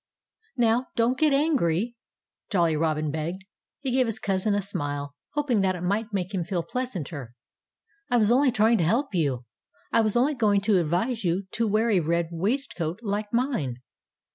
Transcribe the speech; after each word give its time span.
"Now, 0.57 0.87
don't 0.95 1.15
get 1.15 1.31
angry!" 1.31 1.95
Jolly 2.49 2.75
Robin 2.75 3.11
begged. 3.11 3.45
He 3.81 3.91
gave 3.91 4.07
his 4.07 4.17
cousin 4.17 4.55
a 4.55 4.61
smile, 4.63 5.13
hoping 5.33 5.61
that 5.61 5.75
it 5.75 5.81
might 5.83 6.11
make 6.11 6.33
him 6.33 6.43
feel 6.43 6.63
pleasanter. 6.63 7.35
"I 8.09 8.17
was 8.17 8.31
only 8.31 8.51
trying 8.51 8.79
to 8.79 8.83
help 8.83 9.13
you. 9.13 9.45
I 9.93 10.01
was 10.01 10.15
only 10.15 10.33
going 10.33 10.61
to 10.61 10.79
advise 10.79 11.23
you 11.23 11.45
to 11.51 11.67
wear 11.67 11.91
a 11.91 11.99
red 11.99 12.29
waistcoat, 12.31 12.97
like 13.03 13.31
mine." 13.31 13.75